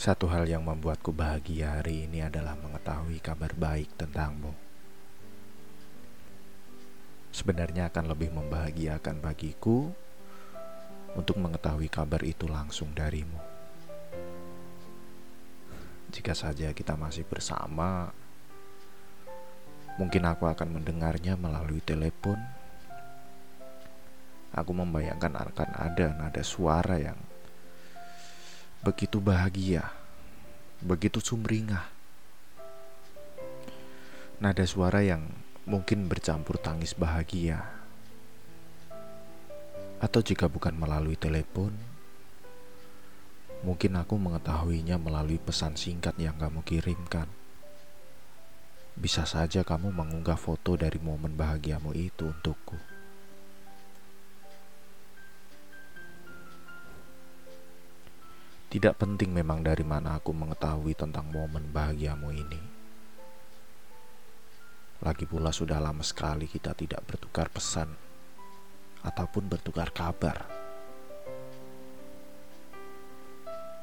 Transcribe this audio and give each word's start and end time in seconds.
Satu 0.00 0.32
hal 0.32 0.48
yang 0.48 0.64
membuatku 0.64 1.12
bahagia 1.12 1.76
hari 1.76 2.08
ini 2.08 2.24
adalah 2.24 2.56
mengetahui 2.56 3.20
kabar 3.20 3.52
baik 3.52 4.00
tentangmu. 4.00 4.48
Sebenarnya 7.36 7.92
akan 7.92 8.08
lebih 8.08 8.32
membahagiakan 8.32 9.20
bagiku 9.20 9.92
untuk 11.12 11.36
mengetahui 11.36 11.92
kabar 11.92 12.24
itu 12.24 12.48
langsung 12.48 12.96
darimu. 12.96 13.36
Jika 16.08 16.32
saja 16.32 16.72
kita 16.72 16.96
masih 16.96 17.28
bersama, 17.28 18.08
mungkin 20.00 20.24
aku 20.24 20.48
akan 20.48 20.80
mendengarnya 20.80 21.36
melalui 21.36 21.84
telepon. 21.84 22.40
Aku 24.56 24.72
membayangkan 24.72 25.44
akan 25.44 25.70
ada 25.76 26.16
nada 26.16 26.40
suara 26.40 26.96
yang 26.96 27.20
begitu 28.80 29.20
bahagia, 29.20 29.92
begitu 30.80 31.20
sumringah. 31.20 31.84
Nada 34.40 34.64
suara 34.64 35.04
yang 35.04 35.28
mungkin 35.68 36.08
bercampur 36.08 36.56
tangis 36.56 36.96
bahagia. 36.96 37.60
Atau 40.00 40.24
jika 40.24 40.48
bukan 40.48 40.72
melalui 40.72 41.12
telepon, 41.12 41.76
mungkin 43.60 44.00
aku 44.00 44.16
mengetahuinya 44.16 44.96
melalui 44.96 45.36
pesan 45.36 45.76
singkat 45.76 46.16
yang 46.16 46.40
kamu 46.40 46.64
kirimkan. 46.64 47.28
Bisa 48.96 49.28
saja 49.28 49.60
kamu 49.60 49.92
mengunggah 49.92 50.40
foto 50.40 50.80
dari 50.80 50.96
momen 50.96 51.36
bahagiamu 51.36 51.92
itu 51.92 52.32
untukku. 52.32 52.89
Tidak 58.70 58.94
penting 58.94 59.34
memang 59.34 59.66
dari 59.66 59.82
mana 59.82 60.22
aku 60.22 60.30
mengetahui 60.30 60.94
tentang 60.94 61.26
momen 61.26 61.74
bahagiamu 61.74 62.30
ini. 62.30 62.62
Lagi 65.02 65.26
pula 65.26 65.50
sudah 65.50 65.82
lama 65.82 66.06
sekali 66.06 66.46
kita 66.46 66.78
tidak 66.78 67.02
bertukar 67.02 67.50
pesan 67.50 67.90
ataupun 69.02 69.50
bertukar 69.50 69.90
kabar. 69.90 70.46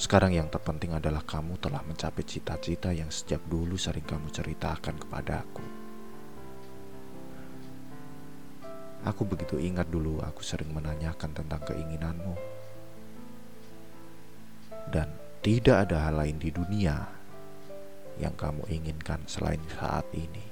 Sekarang 0.00 0.32
yang 0.32 0.48
terpenting 0.48 0.96
adalah 0.96 1.28
kamu 1.28 1.60
telah 1.60 1.84
mencapai 1.84 2.24
cita-cita 2.24 2.88
yang 2.88 3.12
sejak 3.12 3.44
dulu 3.52 3.76
sering 3.76 4.08
kamu 4.08 4.32
ceritakan 4.32 4.96
kepada 4.96 5.44
aku. 5.44 5.64
Aku 9.04 9.28
begitu 9.28 9.60
ingat 9.60 9.92
dulu 9.92 10.24
aku 10.24 10.40
sering 10.40 10.72
menanyakan 10.72 11.36
tentang 11.36 11.60
keinginanmu 11.68 12.59
dan 14.90 15.06
tidak 15.40 15.88
ada 15.88 16.10
hal 16.10 16.20
lain 16.20 16.36
di 16.36 16.50
dunia 16.50 17.06
yang 18.20 18.34
kamu 18.36 18.66
inginkan 18.68 19.22
selain 19.24 19.62
saat 19.72 20.04
ini. 20.12 20.44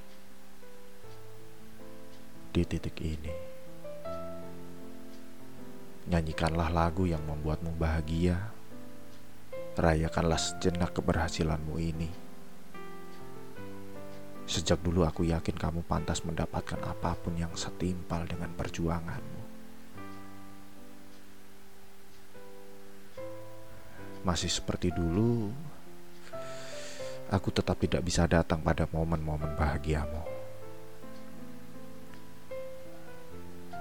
Di 2.49 2.65
titik 2.65 2.97
ini, 2.97 3.35
nyanyikanlah 6.09 6.73
lagu 6.73 7.05
yang 7.05 7.21
membuatmu 7.21 7.77
bahagia. 7.77 8.49
Rayakanlah 9.79 10.41
sejenak 10.41 10.91
keberhasilanmu 10.97 11.75
ini. 11.79 12.09
Sejak 14.49 14.81
dulu 14.81 15.05
aku 15.05 15.29
yakin 15.29 15.53
kamu 15.53 15.85
pantas 15.85 16.25
mendapatkan 16.25 16.81
apa 16.81 17.13
pun 17.21 17.37
yang 17.37 17.53
setimpal 17.53 18.25
dengan 18.25 18.49
perjuanganmu. 18.57 19.38
Masih 24.29 24.53
seperti 24.53 24.93
dulu, 24.93 25.49
aku 27.33 27.49
tetap 27.49 27.81
tidak 27.81 28.05
bisa 28.05 28.29
datang 28.29 28.61
pada 28.61 28.85
momen-momen 28.93 29.57
bahagiamu. 29.57 30.21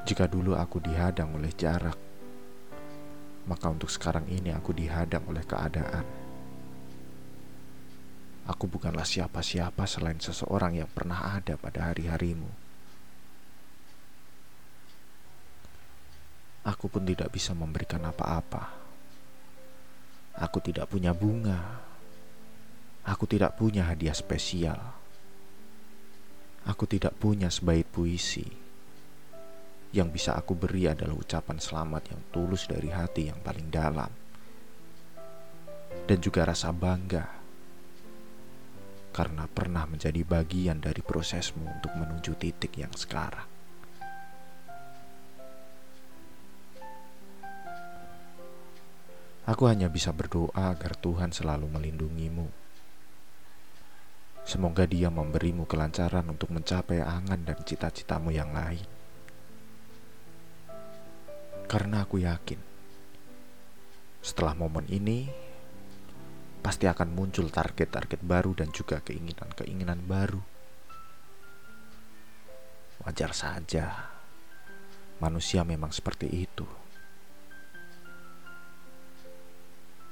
Jika 0.08 0.24
dulu 0.24 0.56
aku 0.56 0.80
dihadang 0.80 1.36
oleh 1.36 1.52
jarak, 1.52 2.00
maka 3.44 3.68
untuk 3.68 3.92
sekarang 3.92 4.24
ini 4.32 4.48
aku 4.56 4.72
dihadang 4.72 5.20
oleh 5.28 5.44
keadaan. 5.44 6.08
Aku 8.48 8.64
bukanlah 8.64 9.04
siapa-siapa 9.04 9.84
selain 9.84 10.16
seseorang 10.16 10.80
yang 10.80 10.88
pernah 10.88 11.36
ada 11.36 11.60
pada 11.60 11.92
hari-harimu. 11.92 12.48
Aku 16.64 16.88
pun 16.88 17.04
tidak 17.04 17.28
bisa 17.36 17.52
memberikan 17.52 18.00
apa-apa 18.08 18.87
Aku 20.48 20.64
tidak 20.64 20.88
punya 20.88 21.12
bunga. 21.12 21.60
Aku 23.04 23.28
tidak 23.28 23.60
punya 23.60 23.84
hadiah 23.84 24.16
spesial. 24.16 24.80
Aku 26.64 26.88
tidak 26.88 27.12
punya 27.20 27.52
sebaik 27.52 27.92
puisi. 27.92 28.48
Yang 29.92 30.08
bisa 30.08 30.40
aku 30.40 30.56
beri 30.56 30.88
adalah 30.88 31.12
ucapan 31.20 31.60
selamat 31.60 32.02
yang 32.16 32.22
tulus 32.32 32.64
dari 32.64 32.88
hati 32.88 33.28
yang 33.28 33.36
paling 33.44 33.68
dalam. 33.68 34.08
Dan 36.08 36.16
juga 36.24 36.48
rasa 36.48 36.72
bangga. 36.72 37.28
Karena 39.12 39.44
pernah 39.52 39.84
menjadi 39.84 40.24
bagian 40.24 40.80
dari 40.80 41.04
prosesmu 41.04 41.76
untuk 41.76 41.92
menuju 41.92 42.40
titik 42.40 42.72
yang 42.80 42.96
sekarang. 42.96 43.57
Aku 49.48 49.64
hanya 49.64 49.88
bisa 49.88 50.12
berdoa 50.12 50.76
agar 50.76 50.92
Tuhan 50.92 51.32
selalu 51.32 51.72
melindungimu. 51.72 52.52
Semoga 54.44 54.84
Dia 54.84 55.08
memberimu 55.08 55.64
kelancaran 55.64 56.28
untuk 56.28 56.52
mencapai 56.52 57.00
angan 57.00 57.48
dan 57.48 57.56
cita-citamu 57.64 58.28
yang 58.28 58.52
lain. 58.52 58.84
Karena 61.64 62.04
aku 62.04 62.20
yakin, 62.20 62.60
setelah 64.20 64.52
momen 64.52 64.84
ini, 64.92 65.32
pasti 66.60 66.84
akan 66.84 67.08
muncul 67.08 67.48
target-target 67.48 68.20
baru 68.20 68.52
dan 68.52 68.68
juga 68.68 69.00
keinginan-keinginan 69.00 70.04
baru. 70.04 70.44
Wajar 73.00 73.32
saja, 73.32 74.12
manusia 75.24 75.64
memang 75.64 75.88
seperti 75.88 76.28
itu. 76.28 76.87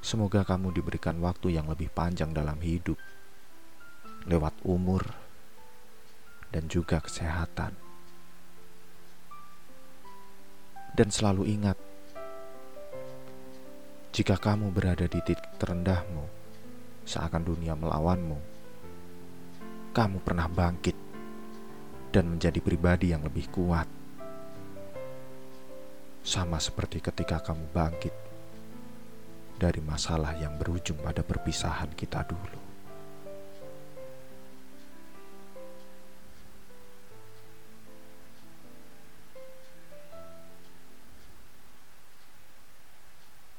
Semoga 0.07 0.47
kamu 0.47 0.71
diberikan 0.71 1.19
waktu 1.19 1.59
yang 1.59 1.67
lebih 1.67 1.91
panjang 1.91 2.31
dalam 2.31 2.63
hidup, 2.63 2.95
lewat 4.31 4.55
umur 4.63 5.03
dan 6.55 6.71
juga 6.71 7.03
kesehatan. 7.03 7.75
Dan 10.95 11.11
selalu 11.11 11.51
ingat, 11.51 11.75
jika 14.15 14.39
kamu 14.39 14.71
berada 14.71 15.11
di 15.11 15.19
titik 15.27 15.43
terendahmu, 15.59 16.31
seakan 17.03 17.43
dunia 17.43 17.75
melawanmu, 17.75 18.39
kamu 19.91 20.23
pernah 20.23 20.47
bangkit 20.47 20.95
dan 22.15 22.31
menjadi 22.31 22.63
pribadi 22.63 23.11
yang 23.11 23.27
lebih 23.27 23.51
kuat. 23.51 23.91
Sama 26.23 26.63
seperti 26.63 27.03
ketika 27.03 27.43
kamu 27.43 27.67
bangkit 27.75 28.36
dari 29.57 29.81
masalah 29.81 30.37
yang 30.37 30.61
berujung 30.61 31.01
pada 31.01 31.25
perpisahan 31.25 31.93
kita 31.97 32.25
dulu. 32.29 32.66